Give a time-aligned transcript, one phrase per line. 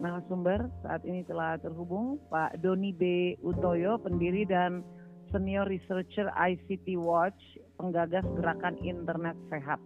[0.00, 3.34] narasumber saat ini telah terhubung Pak Doni B.
[3.40, 4.84] Utoyo, pendiri dan
[5.32, 7.38] senior researcher ICT Watch,
[7.80, 9.80] penggagas gerakan internet sehat.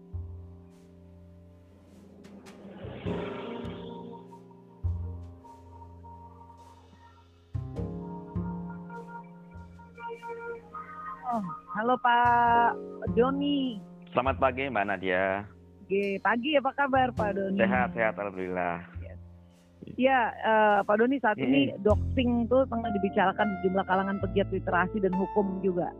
[11.30, 11.44] Oh,
[11.78, 12.74] halo Pak
[13.14, 13.78] Doni.
[14.10, 15.46] Selamat pagi Mbak Nadia.
[15.86, 17.58] Oke, pagi apa kabar Pak Doni?
[17.62, 18.99] Sehat, sehat Alhamdulillah.
[20.00, 21.44] Ya, uh, Pak Doni saat Hmm.
[21.44, 25.92] ini doxing tuh tengah dibicarakan di sejumlah kalangan pegiat literasi dan hukum juga.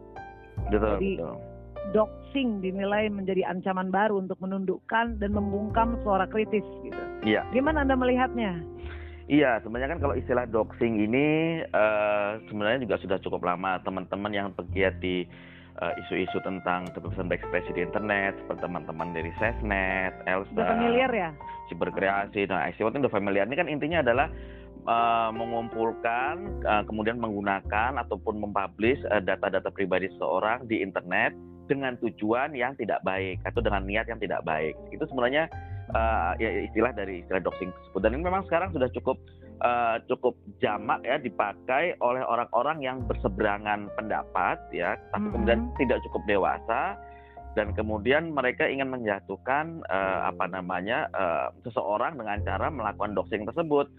[0.73, 1.37] Betul, Jadi, betul.
[1.93, 7.03] Doxing dinilai menjadi ancaman baru untuk menundukkan dan membungkam suara kritis gitu.
[7.29, 7.45] Iya.
[7.53, 8.65] Gimana Anda melihatnya?
[9.29, 11.27] Iya, sebenarnya kan kalau istilah doxing ini
[11.61, 15.29] eh, sebenarnya juga sudah cukup lama teman-teman yang pegiat di
[15.79, 21.31] eh, isu-isu tentang kebebasan berekspresi di internet, seperti teman-teman dari Sesnet, Elsa, Sudah familiar ya?
[21.71, 23.47] Cyberkreasi, nah ICT udah familiar.
[23.47, 24.29] Ini kan intinya adalah
[24.85, 26.35] eh, mengumpulkan,
[26.67, 31.33] eh, kemudian menggunakan ataupun mempublish eh, data-data pribadi seseorang di internet
[31.71, 34.75] dengan tujuan yang tidak baik atau dengan niat yang tidak baik.
[34.91, 35.47] Itu sebenarnya
[35.95, 38.01] eh, ya istilah dari istilah doxing tersebut.
[38.03, 39.17] Dan ini memang sekarang sudah cukup
[39.61, 45.33] eh, cukup jamak ya dipakai oleh orang-orang yang berseberangan pendapat ya, tapi Mhm.
[45.33, 46.97] kemudian tidak cukup dewasa
[47.53, 53.91] dan kemudian mereka ingin menjatuhkan eh, apa namanya eh, seseorang dengan cara melakukan doxing tersebut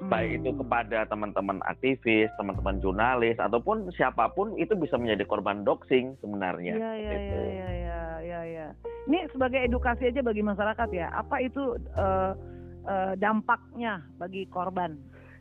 [0.00, 0.64] baik itu Hmm.
[0.64, 6.72] kepada teman-teman aktivis, teman-teman jurnalis ataupun siapa pun itu bisa menjadi korban doxing sebenarnya.
[6.72, 7.36] Iya, iya, Gitu.
[7.36, 8.66] iya, iya, iya, iya.
[9.04, 11.12] Ini sebagai edukasi aja bagi masyarakat ya.
[11.12, 12.32] Apa itu eh,
[12.90, 14.98] eh, dampaknya bagi korban?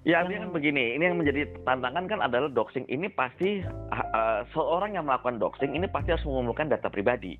[0.07, 3.59] Ya, Yang- kan begini, ini yang menjadi tantangan kan adalah doxing ini pasti
[3.91, 7.35] ah, seorang yang melakukan doxing ini pasti harus mengumpulkan data pribadi.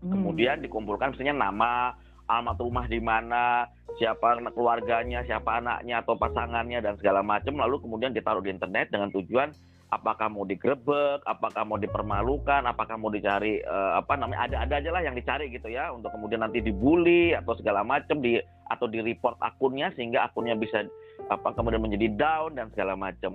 [0.00, 0.16] Hmm.
[0.16, 1.92] Kemudian dikumpulkan misalnya nama,
[2.24, 3.68] alamat rumah di mana,
[4.00, 9.12] siapa keluarganya, siapa anaknya atau pasangannya dan segala macam lalu kemudian ditaruh di internet dengan
[9.12, 9.52] tujuan
[9.90, 15.02] apakah mau digrebek, apakah mau dipermalukan, apakah mau dicari eh, apa namanya ada-ada aja lah
[15.02, 18.38] yang dicari gitu ya untuk kemudian nanti dibully atau segala macam di
[18.70, 20.86] atau di report akunnya sehingga akunnya bisa
[21.26, 23.34] apa kemudian menjadi down dan segala macam.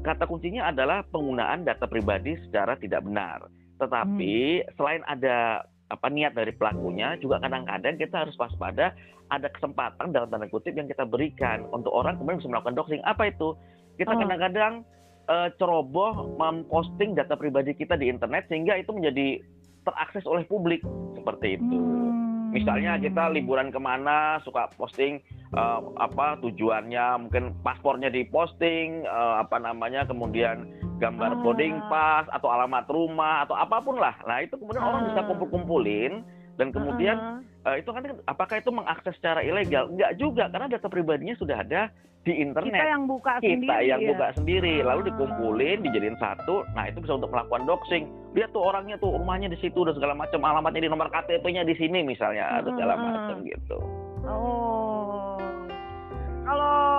[0.00, 3.44] Kata kuncinya adalah penggunaan data pribadi secara tidak benar.
[3.76, 8.92] Tetapi selain ada apa niat dari pelakunya juga kadang-kadang kita harus waspada
[9.28, 13.04] ada kesempatan dalam tanda kutip yang kita berikan untuk orang kemudian bisa melakukan doxing.
[13.04, 13.52] Apa itu?
[14.00, 14.96] Kita Oh.
[15.28, 19.40] Eh, ceroboh memposting data pribadi kita di internet sehingga itu menjadi
[19.84, 20.82] terakses oleh publik
[21.16, 21.76] seperti itu.
[21.76, 22.52] Hmm.
[22.52, 29.56] Misalnya kita liburan ke mana suka posting eh, apa tujuannya, mungkin paspornya diposting, eh, apa
[29.56, 30.68] namanya, kemudian
[30.98, 31.40] gambar Ah.
[31.40, 34.18] boarding pass atau alamat rumah atau apa pun lah.
[34.26, 35.26] Nah itu kemudian orang bisa Ah.
[35.30, 36.26] kumpul-kumpulin
[36.58, 37.16] dan kemudian
[37.62, 37.70] Ah.
[37.70, 39.88] eh, itu kan apakah itu mengakses secara ilegal?
[39.88, 41.88] Enggak juga karena data pribadinya sudah ada
[42.18, 44.08] di internet kita yang buka kita sendiri yang ya.
[44.10, 45.06] buka sendiri lalu Ah.
[45.08, 48.04] dikumpulin dijadiin satu nah itu bisa untuk melakukan doxing
[48.34, 51.72] lihat tuh orangnya tuh rumahnya di situ dan segala macam alamatnya di nomor KTP-nya di
[51.72, 53.78] sini misalnya ada segala macam gitu
[54.28, 55.38] Oh.
[56.42, 56.97] Kalau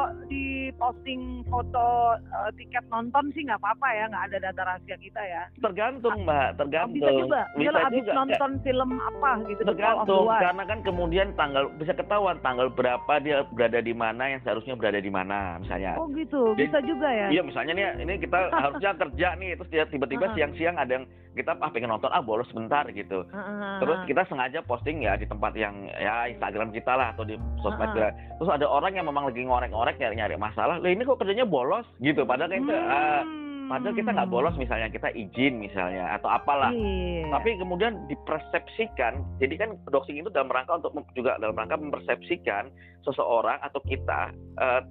[0.80, 5.44] posting foto eh, tiket nonton sih nggak apa-apa ya, nggak ada data rahasia kita ya.
[5.60, 7.42] tergantung mbak Oh, tergantung bisa juga.
[7.54, 12.68] bisa habis juga nonton film apa gitu, tergantung karena kan kemudian tanggal bisa ketahuan tanggal
[12.70, 16.80] berapa dia berada di mana yang seharusnya berada di mana misalnya Oh gitu, Jadi- bisa
[16.82, 17.28] juga ya.
[17.30, 20.34] Iya misalnya nih ini kita harusnya kerja nih terus dia tiba-tiba Ah.
[20.34, 24.22] siang-siang ada yang kita ah pengen nonton ah bolos sebentar gitu Ah, Terus ah, kita
[24.26, 27.92] sengaja posting ya di tempat yang ya Instagram kita lah atau di sosmed Ah.
[27.92, 28.10] kita.
[28.38, 30.69] Terus ada orang yang memang lagi ngorek-ngorek nyari-nyari masalah.
[30.78, 32.22] Lah ini kok kerjanya bolos gitu.
[32.22, 33.70] Padahal kita ah, Hmm.
[33.70, 36.70] padahal kita nggak bolos misalnya kita izin misalnya atau apalah.
[36.70, 37.30] Iya.
[37.30, 39.22] Tapi kemudian dipersepsikan.
[39.38, 42.70] Jadi kan doxing itu dalam rangka untuk juga dalam rangka mempersepsikan
[43.02, 44.82] seseorang atau kita eh,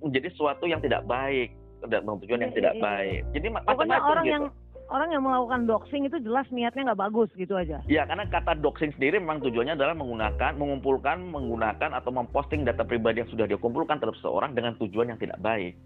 [0.00, 2.84] menjadi sesuatu yang tidak baik tujuan yang Iya, tidak iya, iya.
[2.84, 3.20] baik.
[3.32, 4.34] Jadi Pokoknya macam-macam orang gitu.
[4.34, 4.44] yang
[4.88, 7.80] orang yang melakukan doxing itu jelas niatnya nggak bagus gitu aja.
[7.86, 13.24] Ya, karena kata doxing sendiri memang tujuannya adalah menggunakan, mengumpulkan, menggunakan atau memposting data pribadi
[13.24, 15.76] yang sudah dikumpulkan terhadap seseorang dengan tujuan yang tidak baik.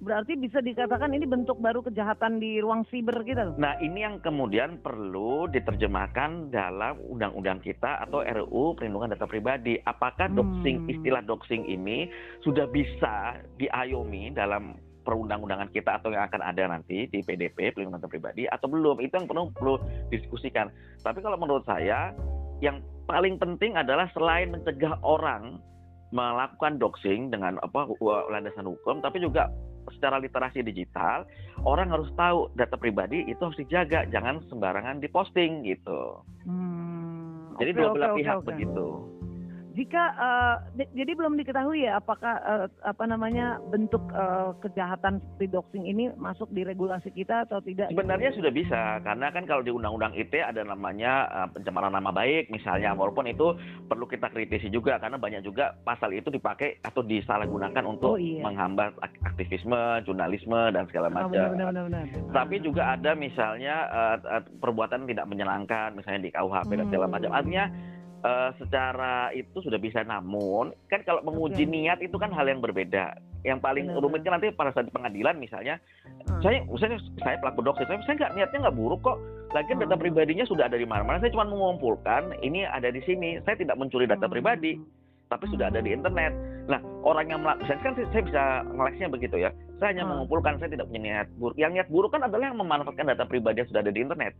[0.00, 3.52] Berarti bisa dikatakan ini bentuk baru kejahatan di ruang siber kita.
[3.60, 9.76] Nah, ini yang kemudian perlu diterjemahkan dalam undang-undang kita atau RUU Perlindungan Data Pribadi.
[9.84, 10.92] Apakah doxing, Hmm.
[10.96, 12.08] istilah doxing ini
[12.40, 14.72] sudah bisa diayomi dalam
[15.02, 19.00] perundang-undangan kita atau yang akan ada nanti di PDP Perlindungan Data Pribadi atau belum?
[19.00, 19.74] Itu yang perlu perlu
[20.12, 20.68] diskusikan.
[21.00, 22.12] Tapi kalau menurut saya
[22.60, 25.58] yang paling penting adalah selain mencegah orang
[26.10, 27.86] melakukan doxing dengan apa
[28.30, 29.48] landasan hukum, tapi juga
[29.96, 31.24] secara literasi digital
[31.64, 36.20] orang harus tahu data pribadi itu harus dijaga, jangan sembarangan diposting gitu.
[36.44, 38.46] Hmm, Jadi oke, dua belah oke, pihak oke.
[38.52, 38.86] begitu.
[39.74, 45.84] Jika uh, jadi belum diketahui ya apakah uh, apa namanya bentuk uh, kejahatan seperti doxing
[45.86, 47.94] ini masuk di regulasi kita atau tidak?
[47.94, 52.50] Sebenarnya sudah bisa karena kan kalau di Undang-Undang ITE ada namanya uh, pencemaran nama baik
[52.50, 53.54] misalnya walaupun itu
[53.86, 58.42] perlu kita kritisi juga karena banyak juga pasal itu dipakai atau disalahgunakan untuk oh, iya.
[58.42, 61.30] menghambat aktivisme, jurnalisme dan segala macam.
[61.30, 62.32] Oh, benar, benar, benar, benar.
[62.34, 66.78] Tapi juga ada misalnya uh, perbuatan tidak menyenangkan misalnya di KUHP hmm.
[66.82, 67.30] dan segala macam.
[67.30, 67.64] Artinya
[68.24, 71.72] uh, secara itu sudah bisa namun kan kalau menguji okay.
[71.72, 74.00] niat itu kan hal yang berbeda yang paling Benar.
[74.04, 75.80] rumit kan nanti pada saat di pengadilan misalnya
[76.28, 76.40] hmm.
[76.44, 79.18] saya misalnya saya pelaku doxing saya saya nggak niatnya nggak buruk kok
[79.56, 79.80] lagi hmm.
[79.84, 83.80] data pribadinya sudah ada di mana-mana saya cuma mengumpulkan ini ada di sini saya tidak
[83.80, 84.34] mencuri data hmm.
[84.34, 84.72] pribadi
[85.30, 86.34] tapi sudah ada di internet.
[86.66, 89.54] Nah, orang yang melakukan, kan saya bisa ngeleksnya begitu ya.
[89.78, 90.10] Saya hanya hmm.
[90.12, 91.54] mengumpulkan, saya tidak punya niat buruk.
[91.56, 94.34] Yang niat buruk kan adalah yang memanfaatkan data pribadi yang sudah ada di internet.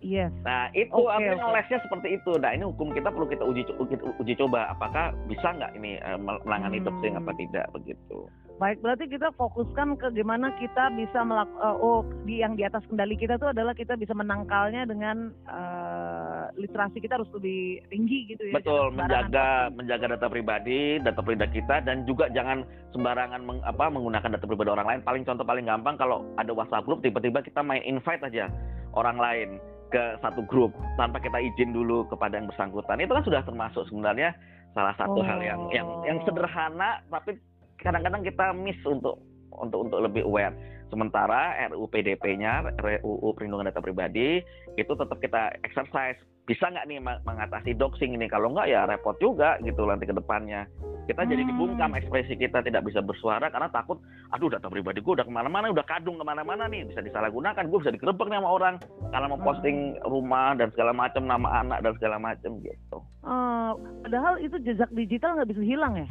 [0.00, 0.32] Yes.
[0.48, 1.44] Nah itu okay, artinya okay.
[1.44, 2.32] ngelesnya seperti itu.
[2.40, 6.16] Nah ini hukum kita perlu kita uji uji, uji coba apakah bisa nggak ini uh,
[6.16, 6.86] menangani hmm.
[6.88, 8.24] doxing apa tidak begitu.
[8.60, 12.84] Baik, berarti kita fokuskan ke gimana kita bisa melakukan uh, oh di yang di atas
[12.92, 18.52] kendali kita itu adalah kita bisa menangkalnya dengan uh, literasi kita harus lebih tinggi gitu
[18.52, 18.60] ya.
[18.60, 24.36] Betul, menjaga menjaga data pribadi, data pribadi kita dan juga jangan sembarangan meng, apa menggunakan
[24.36, 25.00] data pribadi orang lain.
[25.08, 28.52] Paling contoh paling gampang kalau ada WhatsApp group tiba-tiba kita main invite aja
[28.92, 29.56] orang lain
[29.90, 34.30] ke satu grup tanpa kita izin dulu kepada yang bersangkutan itu kan sudah termasuk sebenarnya
[34.72, 35.26] salah satu oh.
[35.26, 36.24] hal yang yang yang oh.
[36.24, 37.36] sederhana tapi
[37.82, 39.18] kadang-kadang kita miss untuk
[39.56, 40.54] untuk untuk lebih aware.
[40.90, 44.42] Sementara RUU PDP-nya, RUU Perlindungan Data Pribadi
[44.74, 46.18] itu tetap kita exercise.
[46.50, 48.26] Bisa nggak nih mengatasi doxing ini?
[48.26, 50.66] Kalau nggak ya repot juga gitu nanti ke depannya.
[51.08, 51.30] Kita hmm.
[51.30, 54.00] jadi dibungkam ekspresi kita tidak bisa bersuara karena takut,
[54.34, 57.78] aduh data pribadi gue udah ke mana-mana, udah kadung ke mana-mana nih, bisa disalahgunakan, gue
[57.80, 58.74] bisa digerebek nih sama orang
[59.10, 60.06] karena mau posting hmm.
[60.08, 62.98] rumah dan segala macam, nama anak dan segala macam gitu.
[63.20, 66.08] Uh, padahal itu jejak digital nggak bisa hilang ya?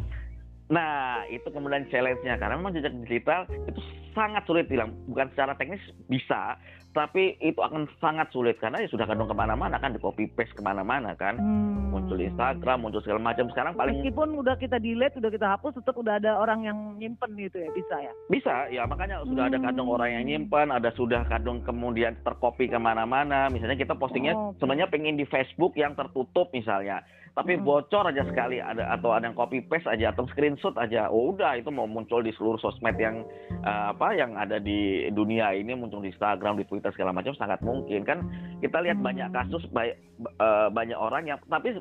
[0.70, 3.82] Nah, itu kemudian challenge-nya karena memang jejak digital itu
[4.14, 4.94] sangat sulit hilang.
[5.10, 6.62] Bukan secara teknis bisa,
[6.94, 10.54] tapi itu akan sangat sulit karena ya sudah kadang ke mana-mana kan di copy paste
[10.54, 11.94] ke mana-mana kan, hmm.
[11.94, 13.50] muncul Instagram, muncul segala macam.
[13.50, 17.34] Sekarang paling meskipun udah kita delete, udah kita hapus, tetap udah ada orang yang nyimpen
[17.38, 18.14] gitu ya, bisa ya?
[18.30, 19.52] Bisa, ya makanya sudah hmm.
[19.54, 23.50] ada kadang orang yang nyimpen, ada sudah kadang kemudian tercopy ke mana-mana.
[23.50, 24.62] Misalnya kita postingnya oh, okay.
[24.62, 27.64] sebenarnya pengen di Facebook yang tertutup misalnya tapi hmm.
[27.66, 31.58] bocor aja sekali ada atau ada yang copy paste aja atau screenshot aja oh udah
[31.58, 33.26] itu mau muncul di seluruh sosmed yang
[33.64, 37.62] uh, apa yang ada di dunia ini muncul di Instagram di Twitter segala macam sangat
[37.62, 38.26] mungkin kan
[38.64, 39.36] kita lihat banyak hmm.
[39.36, 39.98] kasus banyak
[40.42, 41.80] uh, banyak orang yang tapi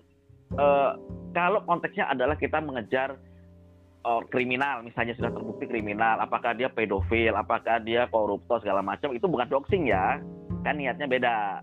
[0.57, 0.93] uh,
[1.33, 3.17] kalau konteksnya adalah kita mengejar
[4.09, 9.25] uh, kriminal misalnya sudah terbukti kriminal apakah dia pedofil apakah dia koruptor segala macam itu
[9.29, 10.21] bukan doxing ya
[10.65, 11.63] kan niatnya beda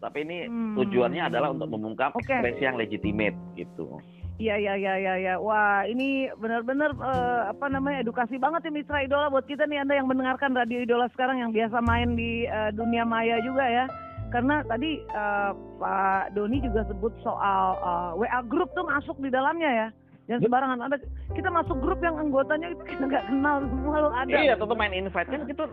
[0.00, 0.74] tapi ini hmm.
[0.80, 2.40] tujuannya adalah untuk mengungkap okay.
[2.40, 4.00] ekspresi yang legitimate gitu.
[4.40, 5.34] Iya iya iya iya ya.
[5.36, 10.00] Wah, ini benar-benar uh, apa namanya edukasi banget ya Mitra Idola buat kita nih Anda
[10.00, 13.84] yang mendengarkan Radio Idola sekarang yang biasa main di uh, dunia maya juga ya.
[14.32, 19.68] Karena tadi uh, Pak Doni juga sebut soal uh, WA grup tuh masuk di dalamnya
[19.68, 19.88] ya.
[20.32, 20.96] Yang sembarangan ada
[21.36, 24.30] kita masuk grup yang anggotanya itu kita nggak kenal semua lo ada.
[24.32, 25.64] Iya, tentu main invite kan kita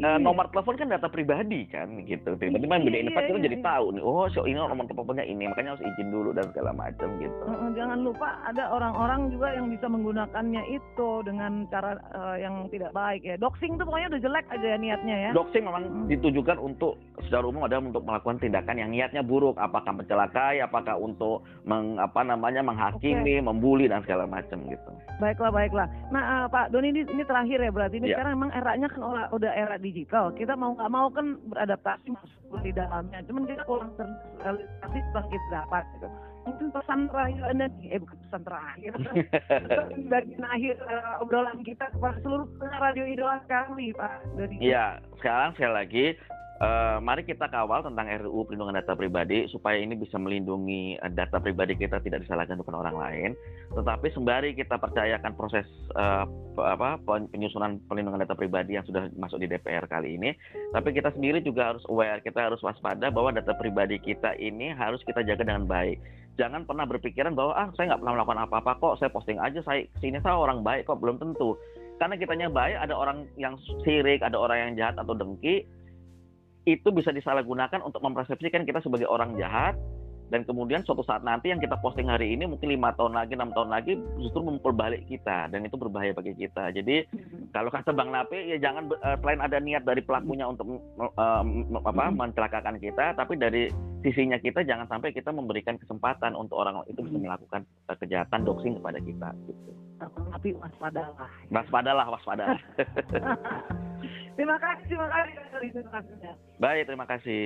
[0.00, 2.36] uh, nomor telepon kan data pribadi kan gitu.
[2.36, 3.66] Tiba-tiba iya, beda kita iya, jadi iya.
[3.66, 7.08] tahu nih, oh so ini nomor teleponnya ini, makanya harus izin dulu dan segala macam
[7.20, 7.42] gitu.
[7.76, 13.22] Jangan lupa ada orang-orang juga yang bisa menggunakannya itu dengan cara uh, yang tidak baik
[13.22, 13.36] ya.
[13.36, 15.30] Doxing tuh pokoknya udah jelek aja niatnya ya.
[15.36, 16.06] Doxing memang hmm.
[16.10, 16.96] ditujukan untuk
[17.28, 22.24] secara umum adalah untuk melakukan tindakan yang niatnya buruk, apakah mencelakai, apakah untuk meng, apa
[22.24, 23.44] namanya menghakimi, okay.
[23.44, 24.90] membuli dan segala macam gitu.
[25.20, 25.86] Baiklah, baiklah.
[26.08, 28.16] Nah, uh, Pak Doni ini, ini terakhir ya berarti ini yeah.
[28.16, 32.62] sekarang memang eranya kan udah era di digital kita mau nggak mau kan beradaptasi masuk
[32.62, 33.18] di dalamnya.
[33.26, 36.08] Cuman kita kurang terrealisasi bang kita dapat gitu.
[36.40, 38.92] Mungkin pesan terakhir anda eh bukan pesan terakhir.
[40.14, 44.22] Bagian akhir uh, obrolan kita kepada seluruh radio idola kami pak.
[44.38, 46.06] Dari iya sekarang sekali lagi
[46.60, 51.40] Uh, mari kita kawal tentang RUU Perlindungan Data Pribadi supaya ini bisa melindungi uh, data
[51.40, 53.30] pribadi kita tidak disalahkan depan orang lain.
[53.72, 55.64] Tetapi sembari kita percayakan proses
[55.96, 56.28] uh,
[56.60, 57.00] apa
[57.32, 60.36] penyusunan perlindungan data pribadi yang sudah masuk di DPR kali ini,
[60.76, 65.00] tapi kita sendiri juga harus aware, kita harus waspada bahwa data pribadi kita ini harus
[65.08, 65.96] kita jaga dengan baik.
[66.36, 69.88] Jangan pernah berpikiran bahwa ah saya nggak pernah melakukan apa-apa kok, saya posting aja saya
[70.04, 71.56] sini saya orang baik kok belum tentu.
[71.96, 75.68] Karena kitanya baik, ada orang yang sirik, ada orang yang jahat atau dengki,
[76.68, 79.76] itu bisa disalahgunakan untuk mempersepsikan kita sebagai orang jahat
[80.30, 83.50] dan kemudian suatu saat nanti yang kita posting hari ini mungkin lima tahun lagi enam
[83.50, 87.02] tahun lagi justru memukul balik kita dan itu berbahaya bagi kita jadi
[87.50, 91.44] kalau kata bang Napi ya jangan uh, selain ada niat dari pelakunya untuk uh,
[91.82, 93.66] apa mencelakakan kita tapi dari
[94.00, 98.74] sisinya kita jangan sampai kita memberikan kesempatan untuk orang itu bisa melakukan eh, kejahatan doxing
[98.80, 99.70] kepada kita gitu.
[100.00, 101.28] Tapi waspadalah.
[101.52, 102.60] Waspadalah, waspadalah.
[104.40, 105.36] terima kasih, terima kasih.
[105.68, 106.16] Terima kasih.
[106.56, 107.44] Baik, terima kasih.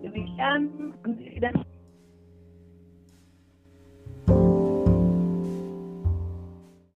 [0.00, 0.60] Demikian
[1.44, 1.54] dan